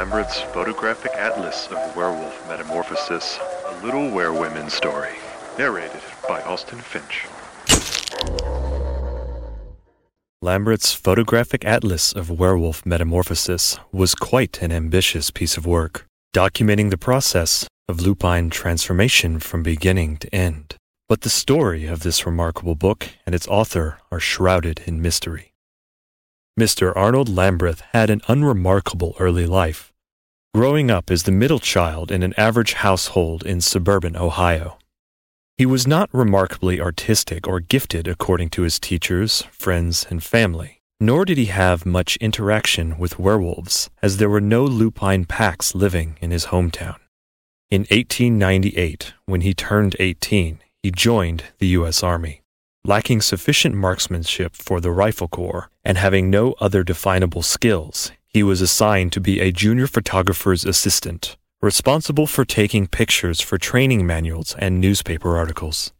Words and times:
Lambreth's 0.00 0.40
photographic 0.40 1.12
atlas 1.12 1.66
of 1.66 1.94
werewolf 1.94 2.48
metamorphosis, 2.48 3.38
a 3.66 3.84
little 3.84 4.10
werewomen 4.10 4.70
story, 4.70 5.12
narrated 5.58 6.00
by 6.26 6.40
Austin 6.40 6.78
Finch. 6.78 7.26
Lambreth's 10.40 10.94
photographic 10.94 11.66
atlas 11.66 12.14
of 12.14 12.30
werewolf 12.30 12.86
metamorphosis 12.86 13.78
was 13.92 14.14
quite 14.14 14.62
an 14.62 14.72
ambitious 14.72 15.30
piece 15.30 15.58
of 15.58 15.66
work, 15.66 16.06
documenting 16.34 16.88
the 16.88 16.96
process 16.96 17.68
of 17.86 18.00
lupine 18.00 18.48
transformation 18.48 19.38
from 19.38 19.62
beginning 19.62 20.16
to 20.16 20.34
end. 20.34 20.76
But 21.10 21.20
the 21.20 21.28
story 21.28 21.84
of 21.84 22.00
this 22.00 22.24
remarkable 22.24 22.74
book 22.74 23.06
and 23.26 23.34
its 23.34 23.46
author 23.48 23.98
are 24.10 24.18
shrouded 24.18 24.80
in 24.86 25.02
mystery. 25.02 25.52
Mr. 26.58 26.92
Arnold 26.96 27.28
Lambreth 27.28 27.80
had 27.92 28.10
an 28.10 28.20
unremarkable 28.28 29.14
early 29.18 29.46
life, 29.46 29.89
growing 30.52 30.90
up 30.90 31.12
as 31.12 31.22
the 31.22 31.32
middle 31.32 31.60
child 31.60 32.10
in 32.10 32.24
an 32.24 32.34
average 32.36 32.72
household 32.72 33.44
in 33.46 33.60
suburban 33.60 34.16
Ohio. 34.16 34.78
He 35.56 35.64
was 35.64 35.86
not 35.86 36.12
remarkably 36.12 36.80
artistic 36.80 37.46
or 37.46 37.60
gifted 37.60 38.08
according 38.08 38.48
to 38.50 38.62
his 38.62 38.80
teachers, 38.80 39.42
friends, 39.52 40.04
and 40.10 40.24
family, 40.24 40.80
nor 40.98 41.24
did 41.24 41.38
he 41.38 41.46
have 41.46 41.86
much 41.86 42.16
interaction 42.16 42.98
with 42.98 43.18
werewolves, 43.18 43.90
as 44.02 44.16
there 44.16 44.28
were 44.28 44.40
no 44.40 44.64
lupine 44.64 45.24
packs 45.24 45.74
living 45.74 46.18
in 46.20 46.32
his 46.32 46.46
hometown. 46.46 46.96
In 47.70 47.82
1898, 47.82 49.12
when 49.26 49.42
he 49.42 49.54
turned 49.54 49.94
18, 50.00 50.58
he 50.82 50.90
joined 50.90 51.44
the 51.58 51.68
U.S. 51.68 52.02
Army. 52.02 52.42
Lacking 52.84 53.20
sufficient 53.20 53.74
marksmanship 53.74 54.56
for 54.56 54.80
the 54.80 54.90
Rifle 54.90 55.28
Corps 55.28 55.70
and 55.84 55.98
having 55.98 56.30
no 56.30 56.54
other 56.58 56.82
definable 56.82 57.42
skills, 57.42 58.10
he 58.32 58.42
was 58.44 58.60
assigned 58.60 59.12
to 59.12 59.20
be 59.20 59.40
a 59.40 59.50
junior 59.50 59.88
photographer's 59.88 60.64
assistant, 60.64 61.36
responsible 61.60 62.28
for 62.28 62.44
taking 62.44 62.86
pictures 62.86 63.40
for 63.40 63.58
training 63.58 64.06
manuals 64.06 64.54
and 64.58 64.80
newspaper 64.80 65.36
articles. 65.36 65.92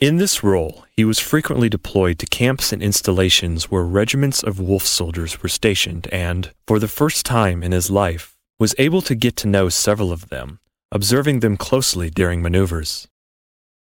In 0.00 0.16
this 0.16 0.42
role, 0.42 0.84
he 0.96 1.04
was 1.04 1.20
frequently 1.20 1.68
deployed 1.68 2.18
to 2.18 2.26
camps 2.26 2.72
and 2.72 2.82
installations 2.82 3.70
where 3.70 3.84
regiments 3.84 4.42
of 4.42 4.58
wolf 4.58 4.84
soldiers 4.84 5.42
were 5.42 5.48
stationed 5.48 6.08
and, 6.10 6.50
for 6.66 6.78
the 6.78 6.88
first 6.88 7.24
time 7.24 7.62
in 7.62 7.72
his 7.72 7.90
life, 7.90 8.36
was 8.58 8.74
able 8.78 9.02
to 9.02 9.14
get 9.14 9.36
to 9.36 9.46
know 9.46 9.68
several 9.68 10.10
of 10.10 10.28
them, 10.28 10.58
observing 10.90 11.40
them 11.40 11.56
closely 11.56 12.10
during 12.10 12.42
maneuvers. 12.42 13.06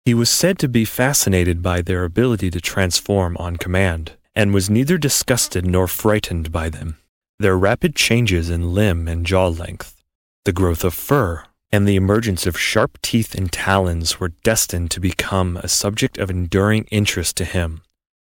He 0.03 0.13
was 0.13 0.29
said 0.29 0.57
to 0.59 0.69
be 0.69 0.85
fascinated 0.85 1.61
by 1.61 1.81
their 1.81 2.05
ability 2.05 2.49
to 2.51 2.61
transform 2.61 3.37
on 3.37 3.57
command, 3.57 4.13
and 4.33 4.53
was 4.53 4.69
neither 4.69 4.97
disgusted 4.97 5.65
nor 5.65 5.87
frightened 5.87 6.51
by 6.51 6.69
them. 6.69 6.97
Their 7.39 7.57
rapid 7.57 7.95
changes 7.95 8.49
in 8.49 8.73
limb 8.73 9.07
and 9.07 9.25
jaw 9.25 9.47
length, 9.47 10.03
the 10.45 10.53
growth 10.53 10.83
of 10.83 10.93
fur, 10.93 11.43
and 11.71 11.87
the 11.87 11.95
emergence 11.95 12.45
of 12.45 12.59
sharp 12.59 13.01
teeth 13.01 13.35
and 13.35 13.51
talons 13.51 14.19
were 14.19 14.33
destined 14.43 14.91
to 14.91 14.99
become 14.99 15.57
a 15.57 15.67
subject 15.67 16.17
of 16.17 16.29
enduring 16.29 16.85
interest 16.85 17.35
to 17.37 17.45
him, 17.45 17.81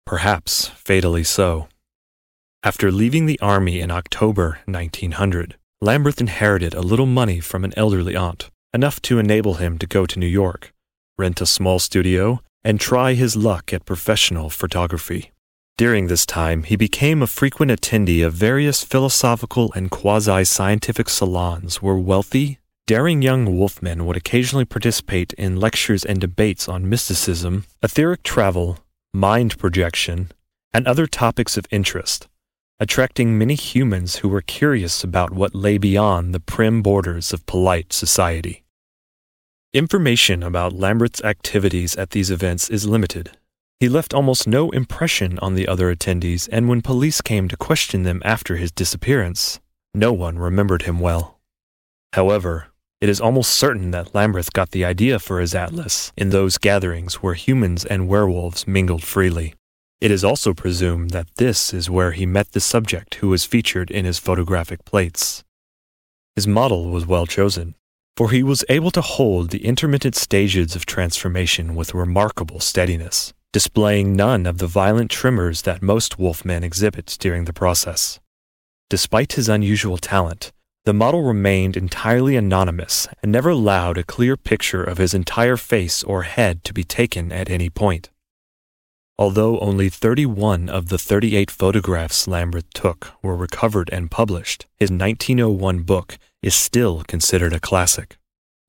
perhaps 0.05 0.67
fatally 0.67 1.23
so. 1.23 1.67
After 2.63 2.91
leaving 2.91 3.25
the 3.25 3.39
army 3.39 3.79
in 3.79 3.91
October 3.91 4.59
1900, 4.65 5.55
Lambreth 5.81 6.19
inherited 6.19 6.73
a 6.73 6.81
little 6.81 7.05
money 7.05 7.39
from 7.39 7.63
an 7.63 7.73
elderly 7.77 8.15
aunt, 8.15 8.49
enough 8.73 9.01
to 9.03 9.19
enable 9.19 9.55
him 9.55 9.77
to 9.77 9.87
go 9.87 10.05
to 10.05 10.19
New 10.19 10.25
York 10.25 10.73
rent 11.17 11.41
a 11.41 11.45
small 11.45 11.79
studio, 11.79 12.41
and 12.63 12.79
try 12.79 13.13
his 13.13 13.35
luck 13.35 13.73
at 13.73 13.85
professional 13.85 14.49
photography. 14.49 15.31
During 15.77 16.07
this 16.07 16.25
time, 16.25 16.63
he 16.63 16.75
became 16.75 17.21
a 17.21 17.27
frequent 17.27 17.69
attendee 17.69 18.25
of 18.25 18.33
various 18.33 18.83
philosophical 18.83 19.71
and 19.73 19.91
quasi 19.91 20.43
scientific 20.43 21.07
salons 21.07 21.83
where 21.83 21.95
wealthy, 21.95 22.57
daring 22.87 23.21
young 23.21 23.45
wolfmen 23.45 24.07
would 24.07 24.17
occasionally 24.17 24.65
participate 24.65 25.33
in 25.33 25.59
lectures 25.59 26.03
and 26.03 26.19
debates 26.19 26.67
on 26.67 26.89
mysticism, 26.89 27.65
etheric 27.83 28.23
travel, 28.23 28.79
mind 29.13 29.59
projection, 29.59 30.31
and 30.73 30.87
other 30.87 31.05
topics 31.05 31.57
of 31.57 31.67
interest, 31.69 32.27
attracting 32.79 33.37
many 33.37 33.53
humans 33.53 34.17
who 34.17 34.29
were 34.29 34.41
curious 34.41 35.03
about 35.03 35.31
what 35.31 35.53
lay 35.53 35.77
beyond 35.77 36.33
the 36.33 36.39
prim 36.39 36.81
borders 36.81 37.31
of 37.31 37.45
polite 37.45 37.93
society. 37.93 38.63
Information 39.73 40.41
about 40.41 40.73
Lambreth's 40.73 41.23
activities 41.23 41.95
at 41.97 42.09
these 42.09 42.31
events 42.31 42.67
is 42.67 42.87
limited. 42.87 43.36
He 43.79 43.89
left 43.89 44.13
almost 44.13 44.47
no 44.47 44.71
impression 44.71 45.37
on 45.39 45.53
the 45.53 45.67
other 45.67 45.93
attendees, 45.95 46.49
and 46.51 46.67
when 46.67 46.81
police 46.81 47.21
came 47.21 47.47
to 47.47 47.55
question 47.55 48.01
them 48.01 48.23
after 48.25 48.55
his 48.55 48.71
disappearance, 48.71 49.59
no 49.93 50.11
one 50.11 50.39
remembered 50.39 50.83
him 50.83 50.99
well. 50.99 51.39
However, 52.13 52.69
it 52.99 53.09
is 53.09 53.21
almost 53.21 53.51
certain 53.51 53.91
that 53.91 54.15
Lambreth 54.15 54.51
got 54.51 54.71
the 54.71 54.83
idea 54.83 55.19
for 55.19 55.39
his 55.39 55.53
atlas 55.53 56.11
in 56.17 56.31
those 56.31 56.57
gatherings 56.57 57.15
where 57.15 57.35
humans 57.35 57.85
and 57.85 58.07
werewolves 58.07 58.67
mingled 58.67 59.03
freely. 59.03 59.53
It 60.01 60.09
is 60.09 60.23
also 60.23 60.55
presumed 60.55 61.11
that 61.11 61.35
this 61.35 61.71
is 61.71 61.89
where 61.89 62.13
he 62.13 62.25
met 62.25 62.53
the 62.53 62.59
subject 62.59 63.15
who 63.15 63.29
was 63.29 63.45
featured 63.45 63.91
in 63.91 64.05
his 64.05 64.17
photographic 64.17 64.85
plates. 64.85 65.43
His 66.35 66.47
model 66.47 66.89
was 66.89 67.05
well 67.05 67.27
chosen, 67.27 67.75
for 68.15 68.31
he 68.31 68.41
was 68.41 68.65
able 68.69 68.89
to 68.91 69.01
hold 69.01 69.51
the 69.51 69.63
intermittent 69.63 70.15
stages 70.15 70.75
of 70.75 70.87
transformation 70.87 71.75
with 71.75 71.93
remarkable 71.93 72.59
steadiness, 72.59 73.33
displaying 73.53 74.15
none 74.15 74.45
of 74.45 74.57
the 74.57 74.67
violent 74.67 75.09
tremors 75.09 75.63
that 75.63 75.81
most 75.81 76.17
wolfmen 76.17 76.63
exhibit 76.63 77.17
during 77.19 77.45
the 77.45 77.53
process. 77.53 78.19
Despite 78.89 79.33
his 79.33 79.49
unusual 79.49 79.97
talent, 79.97 80.51
the 80.85 80.93
model 80.93 81.23
remained 81.23 81.75
entirely 81.75 82.37
anonymous 82.37 83.07
and 83.21 83.31
never 83.31 83.49
allowed 83.49 83.97
a 83.97 84.03
clear 84.03 84.37
picture 84.37 84.83
of 84.83 84.97
his 84.97 85.13
entire 85.13 85.57
face 85.57 86.01
or 86.03 86.23
head 86.23 86.63
to 86.63 86.73
be 86.73 86.83
taken 86.85 87.31
at 87.31 87.49
any 87.49 87.69
point. 87.69 88.09
Although 89.19 89.59
only 89.59 89.89
31 89.89 90.69
of 90.69 90.89
the 90.89 90.97
38 90.97 91.49
photographs 91.49 92.27
Lambreth 92.27 92.69
took 92.73 93.13
were 93.21 93.35
recovered 93.35 93.89
and 93.91 94.11
published, 94.11 94.67
his 94.75 94.91
1901 94.91 95.79
book 95.79 96.17
is 96.41 96.55
still 96.55 97.03
considered 97.07 97.51
a 97.51 97.59
classic. 97.59 98.17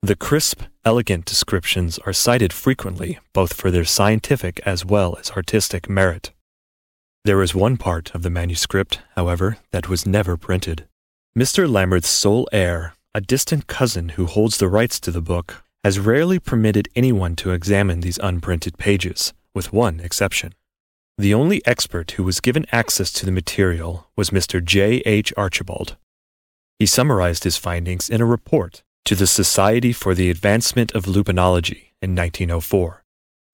The 0.01 0.15
crisp, 0.15 0.61
elegant 0.85 1.25
descriptions 1.25 1.99
are 1.99 2.13
cited 2.13 2.53
frequently 2.53 3.19
both 3.33 3.51
for 3.53 3.69
their 3.69 3.83
scientific 3.83 4.61
as 4.65 4.85
well 4.85 5.17
as 5.17 5.31
artistic 5.31 5.89
merit. 5.89 6.31
There 7.25 7.43
is 7.43 7.53
one 7.53 7.75
part 7.75 8.15
of 8.15 8.23
the 8.23 8.29
manuscript, 8.29 9.01
however, 9.15 9.57
that 9.71 9.89
was 9.89 10.05
never 10.05 10.37
printed. 10.37 10.87
Mr. 11.37 11.69
Lambreth's 11.69 12.07
sole 12.07 12.47
heir, 12.53 12.93
a 13.13 13.19
distant 13.19 13.67
cousin 13.67 14.09
who 14.09 14.25
holds 14.25 14.57
the 14.57 14.69
rights 14.69 15.01
to 15.01 15.11
the 15.11 15.21
book, 15.21 15.63
has 15.83 15.99
rarely 15.99 16.39
permitted 16.39 16.87
anyone 16.95 17.35
to 17.35 17.51
examine 17.51 17.99
these 17.99 18.19
unprinted 18.19 18.77
pages, 18.77 19.33
with 19.53 19.73
one 19.73 19.99
exception. 19.99 20.53
The 21.17 21.33
only 21.33 21.61
expert 21.65 22.11
who 22.11 22.23
was 22.23 22.39
given 22.39 22.65
access 22.71 23.11
to 23.11 23.25
the 23.25 23.33
material 23.33 24.07
was 24.15 24.29
Mr. 24.29 24.63
J. 24.63 25.01
H. 25.05 25.33
Archibald, 25.35 25.97
he 26.79 26.85
summarized 26.85 27.43
his 27.43 27.57
findings 27.57 28.09
in 28.09 28.21
a 28.21 28.25
report 28.25 28.83
to 29.09 29.15
the 29.15 29.25
Society 29.25 29.91
for 29.91 30.13
the 30.13 30.29
Advancement 30.29 30.91
of 30.93 31.05
Lupinology 31.05 31.93
in 31.99 32.13
1904, 32.13 33.03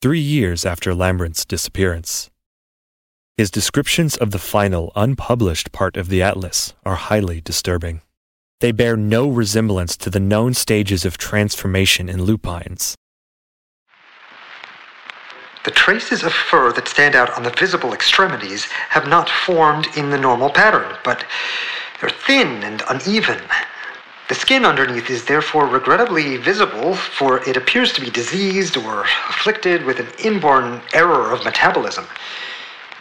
three 0.01 0.19
years 0.19 0.65
after 0.65 0.93
Lambreth's 0.93 1.45
disappearance. 1.45 2.29
His 3.37 3.51
descriptions 3.51 4.17
of 4.17 4.31
the 4.31 4.37
final 4.37 4.91
unpublished 4.97 5.71
part 5.71 5.95
of 5.95 6.09
the 6.09 6.21
atlas 6.21 6.73
are 6.83 6.95
highly 6.95 7.39
disturbing. 7.39 8.01
They 8.59 8.73
bear 8.73 8.97
no 8.97 9.29
resemblance 9.29 9.95
to 9.95 10.09
the 10.09 10.19
known 10.19 10.53
stages 10.53 11.05
of 11.05 11.17
transformation 11.17 12.09
in 12.09 12.23
lupines. 12.23 12.97
The 15.63 15.71
traces 15.71 16.23
of 16.23 16.33
fur 16.33 16.73
that 16.73 16.89
stand 16.89 17.15
out 17.15 17.29
on 17.37 17.43
the 17.43 17.55
visible 17.57 17.93
extremities 17.93 18.65
have 18.89 19.07
not 19.07 19.29
formed 19.29 19.87
in 19.95 20.09
the 20.09 20.19
normal 20.19 20.49
pattern, 20.49 20.97
but 21.05 21.23
they're 22.01 22.09
thin 22.09 22.61
and 22.61 22.83
uneven. 22.89 23.39
The 24.27 24.33
skin 24.33 24.65
underneath 24.65 25.11
is 25.11 25.25
therefore 25.25 25.67
regrettably 25.67 26.37
visible, 26.37 26.95
for 26.95 27.47
it 27.47 27.55
appears 27.55 27.93
to 27.93 28.01
be 28.01 28.09
diseased 28.09 28.75
or 28.75 29.01
afflicted 29.29 29.85
with 29.85 29.99
an 29.99 30.07
inborn 30.17 30.81
error 30.93 31.31
of 31.31 31.45
metabolism. 31.45 32.07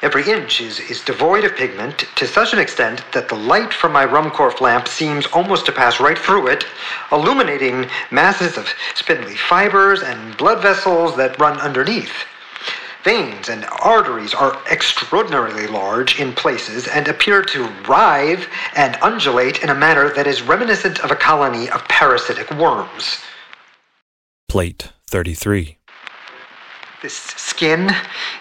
Every 0.02 0.30
inch 0.30 0.60
is, 0.60 0.80
is 0.80 1.00
devoid 1.00 1.44
of 1.44 1.56
pigment 1.56 2.04
to 2.16 2.26
such 2.26 2.52
an 2.52 2.58
extent 2.58 3.02
that 3.12 3.30
the 3.30 3.36
light 3.36 3.72
from 3.72 3.92
my 3.92 4.04
Ruhmkorff 4.04 4.60
lamp 4.60 4.86
seems 4.86 5.24
almost 5.28 5.64
to 5.64 5.72
pass 5.72 5.98
right 5.98 6.18
through 6.18 6.48
it, 6.48 6.66
illuminating 7.10 7.88
masses 8.10 8.58
of 8.58 8.68
spindly 8.94 9.34
fibers 9.34 10.02
and 10.02 10.36
blood 10.36 10.60
vessels 10.60 11.16
that 11.16 11.38
run 11.38 11.58
underneath. 11.58 12.12
Veins 13.04 13.50
and 13.50 13.66
arteries 13.82 14.32
are 14.32 14.58
extraordinarily 14.70 15.66
large 15.66 16.18
in 16.18 16.32
places 16.32 16.88
and 16.88 17.06
appear 17.06 17.42
to 17.42 17.68
writhe 17.86 18.48
and 18.74 18.96
undulate 19.02 19.62
in 19.62 19.68
a 19.68 19.74
manner 19.74 20.08
that 20.08 20.26
is 20.26 20.40
reminiscent 20.40 21.00
of 21.00 21.10
a 21.10 21.14
colony 21.14 21.68
of 21.68 21.86
parasitic 21.86 22.50
worms. 22.52 23.20
Plate 24.48 24.90
33. 25.10 25.76
This 27.02 27.12
skin, 27.12 27.90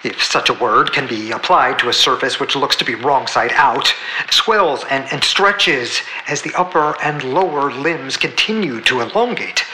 if 0.05 0.23
such 0.23 0.49
a 0.49 0.53
word 0.53 0.93
can 0.93 1.07
be 1.07 1.31
applied 1.31 1.77
to 1.79 1.89
a 1.89 1.93
surface 1.93 2.39
which 2.39 2.55
looks 2.55 2.77
to 2.77 2.85
be 2.85 2.95
wrong 2.95 3.27
side 3.27 3.51
out, 3.55 3.93
swells 4.31 4.85
and, 4.89 5.03
and 5.11 5.21
stretches 5.21 5.99
as 6.29 6.41
the 6.41 6.53
upper 6.55 6.95
and 7.03 7.21
lower 7.25 7.69
limbs 7.69 8.15
continue 8.15 8.79
to 8.79 9.01
elongate, 9.01 9.65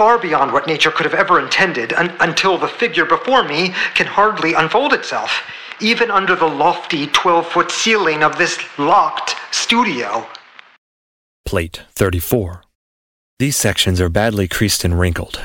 far 0.00 0.18
beyond 0.18 0.50
what 0.50 0.66
nature 0.66 0.90
could 0.90 1.04
have 1.04 1.12
ever 1.12 1.38
intended, 1.38 1.92
un- 1.92 2.16
until 2.20 2.56
the 2.56 2.66
figure 2.66 3.04
before 3.04 3.44
me 3.44 3.68
can 3.94 4.06
hardly 4.06 4.54
unfold 4.54 4.94
itself, 4.94 5.42
even 5.78 6.10
under 6.10 6.34
the 6.34 6.48
lofty 6.48 7.06
12 7.08 7.46
foot 7.46 7.70
ceiling 7.70 8.22
of 8.22 8.38
this 8.38 8.58
locked 8.78 9.36
studio. 9.50 10.26
Plate 11.44 11.82
34. 11.92 12.62
These 13.38 13.56
sections 13.58 14.00
are 14.00 14.08
badly 14.08 14.48
creased 14.48 14.86
and 14.86 14.98
wrinkled. 14.98 15.38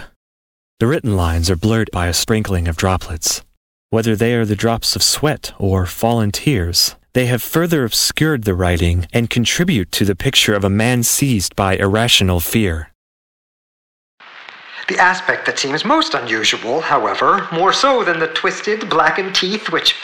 The 0.79 0.87
written 0.87 1.17
lines 1.17 1.49
are 1.49 1.57
blurred 1.57 1.89
by 1.91 2.07
a 2.07 2.13
sprinkling 2.13 2.69
of 2.69 2.77
droplets. 2.77 3.41
Whether 3.89 4.15
they 4.15 4.35
are 4.35 4.45
the 4.45 4.55
drops 4.55 4.95
of 4.95 5.03
sweat 5.03 5.51
or 5.59 5.85
fallen 5.85 6.31
tears, 6.31 6.95
they 7.13 7.25
have 7.25 7.41
further 7.41 7.83
obscured 7.83 8.45
the 8.45 8.55
writing 8.55 9.05
and 9.11 9.29
contribute 9.29 9.91
to 9.91 10.05
the 10.05 10.15
picture 10.15 10.53
of 10.53 10.63
a 10.63 10.69
man 10.69 11.03
seized 11.03 11.57
by 11.57 11.75
irrational 11.75 12.39
fear. 12.39 12.94
The 14.87 14.99
aspect 14.99 15.47
that 15.47 15.57
seems 15.57 15.83
most 15.83 16.13
unusual, 16.13 16.81
however, 16.81 17.47
more 17.51 17.73
so 17.73 18.03
than 18.03 18.19
the 18.19 18.27
twisted, 18.27 18.87
blackened 18.87 19.33
teeth 19.33 19.71
which 19.71 19.95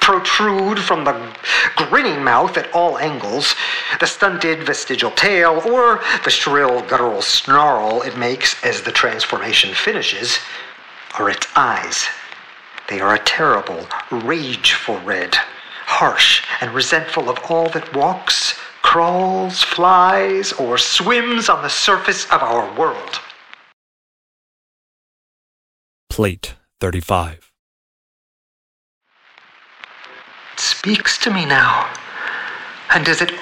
protrude 0.00 0.78
from 0.78 1.04
the 1.04 1.36
grinning 1.76 2.24
mouth 2.24 2.56
at 2.56 2.72
all 2.72 2.98
angles, 2.98 3.54
the 4.00 4.06
stunted 4.06 4.64
vestigial 4.64 5.10
tail, 5.10 5.62
or 5.66 6.00
the 6.24 6.30
shrill 6.30 6.80
guttural 6.82 7.20
snarl 7.20 8.00
it 8.02 8.16
makes 8.16 8.62
as 8.64 8.80
the 8.80 8.90
transformation 8.90 9.74
finishes, 9.74 10.38
are 11.18 11.28
its 11.28 11.46
eyes. 11.54 12.06
They 12.88 13.00
are 13.00 13.14
a 13.14 13.24
terrible, 13.24 13.86
rageful 14.10 14.98
red, 15.00 15.34
harsh 15.84 16.42
and 16.62 16.74
resentful 16.74 17.28
of 17.28 17.38
all 17.50 17.68
that 17.68 17.94
walks, 17.94 18.58
crawls, 18.80 19.62
flies, 19.62 20.52
or 20.54 20.78
swims 20.78 21.50
on 21.50 21.62
the 21.62 21.68
surface 21.68 22.24
of 22.32 22.42
our 22.42 22.72
world. 22.74 23.20
Plate 26.10 26.54
35. 26.80 27.52
It 30.52 30.60
speaks 30.60 31.16
to 31.18 31.32
me 31.32 31.46
now, 31.46 31.88
and 32.92 33.08
as 33.08 33.22
it 33.22 33.32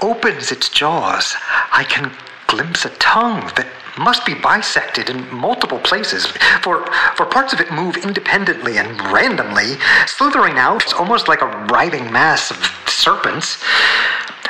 opens 0.00 0.50
its 0.50 0.70
jaws, 0.70 1.36
I 1.72 1.84
can 1.84 2.10
glimpse 2.46 2.86
a 2.86 2.90
tongue 2.96 3.52
that 3.56 3.66
must 3.98 4.24
be 4.24 4.32
bisected 4.34 5.10
in 5.10 5.32
multiple 5.32 5.78
places, 5.78 6.26
for, 6.62 6.86
for 7.16 7.26
parts 7.26 7.52
of 7.52 7.60
it 7.60 7.70
move 7.70 7.98
independently 7.98 8.78
and 8.78 8.98
randomly, 9.12 9.76
slithering 10.06 10.56
out 10.56 10.82
it's 10.84 10.94
almost 10.94 11.28
like 11.28 11.42
a 11.42 11.66
writhing 11.70 12.10
mass 12.10 12.50
of 12.50 12.56
serpents. 12.88 13.62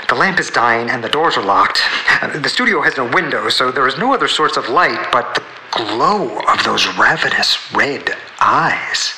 The 0.09 0.15
lamp 0.15 0.39
is 0.39 0.51
dying 0.51 0.89
and 0.89 1.03
the 1.03 1.09
doors 1.09 1.37
are 1.37 1.45
locked. 1.45 1.81
Uh, 2.23 2.39
The 2.39 2.49
studio 2.49 2.81
has 2.81 2.97
no 2.97 3.11
window, 3.11 3.49
so 3.49 3.73
there 3.73 3.89
is 3.89 3.99
no 3.99 4.15
other 4.15 4.29
source 4.29 4.57
of 4.57 4.69
light 4.69 5.09
but 5.11 5.35
the 5.35 5.43
glow 5.77 6.39
of 6.49 6.65
those 6.65 6.87
ravenous 6.97 7.73
red 7.73 8.17
eyes. 8.41 9.15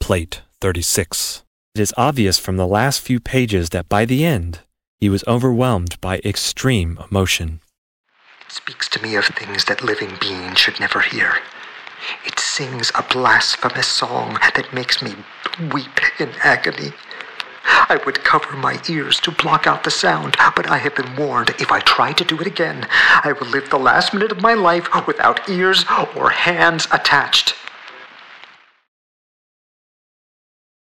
Plate 0.00 0.42
36. 0.60 1.44
It 1.74 1.80
is 1.80 1.94
obvious 1.96 2.38
from 2.38 2.56
the 2.56 2.66
last 2.66 3.00
few 3.00 3.20
pages 3.20 3.70
that 3.70 3.88
by 3.88 4.04
the 4.04 4.24
end, 4.24 4.60
he 4.98 5.08
was 5.08 5.24
overwhelmed 5.26 6.00
by 6.00 6.20
extreme 6.24 6.98
emotion. 7.10 7.60
It 8.46 8.52
speaks 8.52 8.88
to 8.90 9.02
me 9.02 9.14
of 9.16 9.26
things 9.26 9.64
that 9.66 9.84
living 9.84 10.16
beings 10.20 10.58
should 10.58 10.80
never 10.80 11.00
hear. 11.00 11.34
It 12.26 12.38
sings 12.38 12.90
a 12.94 13.02
blasphemous 13.02 13.86
song 13.86 14.38
that 14.54 14.72
makes 14.74 15.02
me 15.02 15.14
weep 15.72 16.00
in 16.18 16.30
agony. 16.42 16.92
I 17.64 18.00
would 18.06 18.22
cover 18.22 18.56
my 18.56 18.80
ears 18.88 19.18
to 19.20 19.30
block 19.30 19.66
out 19.66 19.84
the 19.84 19.90
sound, 19.90 20.36
but 20.54 20.70
I 20.70 20.78
have 20.78 20.94
been 20.94 21.16
warned 21.16 21.50
if 21.58 21.72
I 21.72 21.80
try 21.80 22.12
to 22.12 22.24
do 22.24 22.38
it 22.40 22.46
again, 22.46 22.86
I 22.90 23.32
will 23.32 23.48
live 23.48 23.68
the 23.70 23.78
last 23.78 24.14
minute 24.14 24.32
of 24.32 24.40
my 24.40 24.54
life 24.54 24.88
without 25.06 25.48
ears 25.48 25.84
or 26.16 26.30
hands 26.30 26.86
attached. 26.92 27.54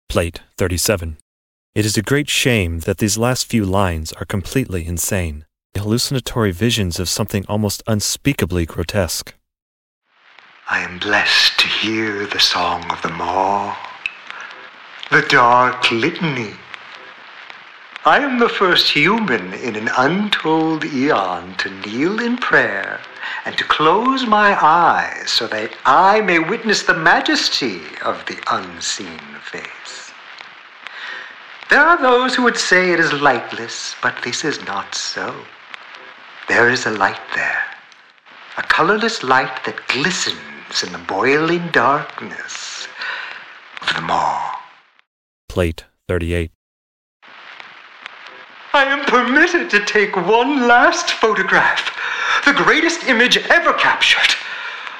Plate 0.07 0.41
37. 0.57 1.17
It 1.75 1.85
is 1.85 1.97
a 1.97 2.03
great 2.03 2.29
shame 2.29 2.81
that 2.81 2.99
these 2.99 3.17
last 3.17 3.47
few 3.47 3.65
lines 3.65 4.13
are 4.13 4.25
completely 4.25 4.85
insane, 4.85 5.45
hallucinatory 5.75 6.51
visions 6.51 6.99
of 6.99 7.09
something 7.09 7.45
almost 7.49 7.83
unspeakably 7.87 8.65
grotesque. 8.65 9.33
I 10.69 10.79
am 10.79 10.99
blessed 10.99 11.59
to 11.59 11.67
hear 11.67 12.25
the 12.27 12.39
song 12.39 12.89
of 12.91 13.01
the 13.01 13.09
maw, 13.09 13.75
the 15.11 15.21
dark 15.23 15.91
litany. 15.91 16.53
I 18.05 18.19
am 18.19 18.39
the 18.39 18.49
first 18.49 18.89
human 18.89 19.53
in 19.53 19.75
an 19.75 19.89
untold 19.97 20.85
eon 20.85 21.55
to 21.57 21.69
kneel 21.69 22.19
in 22.19 22.37
prayer 22.37 22.99
and 23.45 23.57
to 23.57 23.63
close 23.63 24.25
my 24.25 24.57
eyes 24.61 25.29
so 25.29 25.47
that 25.47 25.71
I 25.85 26.21
may 26.21 26.39
witness 26.39 26.83
the 26.83 26.93
majesty 26.93 27.81
of 28.03 28.25
the 28.25 28.37
unseen 28.51 29.19
face. 29.41 30.11
There 31.69 31.81
are 31.81 32.01
those 32.01 32.35
who 32.35 32.43
would 32.43 32.57
say 32.57 32.91
it 32.91 32.99
is 32.99 33.13
lightless, 33.13 33.95
but 34.01 34.21
this 34.23 34.43
is 34.43 34.63
not 34.65 34.95
so. 34.95 35.35
There 36.47 36.69
is 36.69 36.85
a 36.85 36.91
light 36.91 37.21
there, 37.35 37.63
a 38.57 38.63
colorless 38.63 39.23
light 39.23 39.63
that 39.65 39.87
glistens 39.87 40.83
in 40.83 40.91
the 40.91 40.97
boiling 40.97 41.67
darkness 41.69 42.87
of 43.81 43.95
the 43.95 44.01
maw. 44.01 44.52
Plate 45.53 45.85
38. 46.07 46.49
I 48.73 48.85
am 48.85 49.05
permitted 49.05 49.69
to 49.69 49.85
take 49.85 50.15
one 50.15 50.67
last 50.67 51.11
photograph, 51.11 51.91
the 52.43 52.53
greatest 52.53 53.03
image 53.03 53.37
ever 53.51 53.71
captured. 53.73 54.33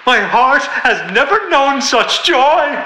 My 0.05 0.19
heart 0.19 0.61
has 0.61 1.11
never 1.11 1.49
known 1.49 1.81
such 1.81 2.23
joy. 2.23 2.85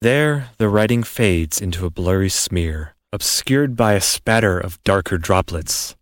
There, 0.00 0.48
the 0.56 0.70
writing 0.70 1.02
fades 1.02 1.60
into 1.60 1.84
a 1.84 1.90
blurry 1.90 2.30
smear, 2.30 2.94
obscured 3.12 3.76
by 3.76 3.92
a 3.92 4.00
spatter 4.00 4.58
of 4.58 4.82
darker 4.82 5.18
droplets. 5.18 5.94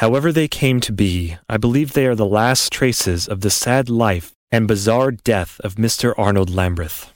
However 0.00 0.32
they 0.32 0.48
came 0.48 0.80
to 0.80 0.92
be, 0.92 1.36
I 1.46 1.58
believe 1.58 1.92
they 1.92 2.06
are 2.06 2.14
the 2.14 2.24
last 2.24 2.72
traces 2.72 3.28
of 3.28 3.42
the 3.42 3.50
sad 3.50 3.90
life 3.90 4.32
and 4.50 4.66
bizarre 4.66 5.10
death 5.10 5.60
of 5.60 5.74
Mr. 5.74 6.14
Arnold 6.16 6.48
Lambreth. 6.48 7.12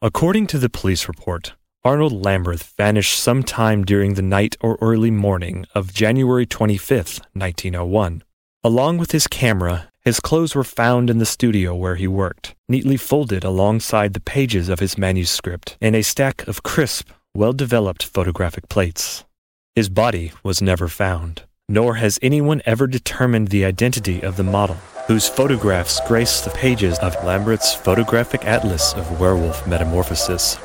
According 0.00 0.46
to 0.48 0.58
the 0.58 0.70
police 0.70 1.06
report, 1.06 1.52
Arnold 1.86 2.24
Lambreth 2.24 2.74
vanished 2.76 3.16
sometime 3.16 3.84
during 3.84 4.14
the 4.14 4.20
night 4.20 4.56
or 4.60 4.76
early 4.80 5.12
morning 5.12 5.66
of 5.72 5.94
January 5.94 6.44
25, 6.44 7.20
1901. 7.32 8.24
Along 8.64 8.98
with 8.98 9.12
his 9.12 9.28
camera, 9.28 9.88
his 10.00 10.18
clothes 10.18 10.56
were 10.56 10.64
found 10.64 11.08
in 11.10 11.18
the 11.18 11.24
studio 11.24 11.76
where 11.76 11.94
he 11.94 12.08
worked, 12.08 12.56
neatly 12.68 12.96
folded 12.96 13.44
alongside 13.44 14.14
the 14.14 14.20
pages 14.34 14.68
of 14.68 14.80
his 14.80 14.98
manuscript 14.98 15.76
in 15.80 15.94
a 15.94 16.02
stack 16.02 16.44
of 16.48 16.64
crisp, 16.64 17.08
well 17.36 17.52
developed 17.52 18.02
photographic 18.02 18.68
plates. 18.68 19.24
His 19.76 19.88
body 19.88 20.32
was 20.42 20.60
never 20.60 20.88
found, 20.88 21.44
nor 21.68 21.94
has 21.94 22.18
anyone 22.20 22.62
ever 22.66 22.88
determined 22.88 23.46
the 23.46 23.64
identity 23.64 24.22
of 24.22 24.36
the 24.36 24.42
model, 24.42 24.78
whose 25.06 25.28
photographs 25.28 26.00
grace 26.08 26.40
the 26.40 26.50
pages 26.50 26.98
of 26.98 27.14
Lambreth's 27.22 27.74
Photographic 27.74 28.44
Atlas 28.44 28.92
of 28.94 29.20
Werewolf 29.20 29.68
Metamorphosis. 29.68 30.58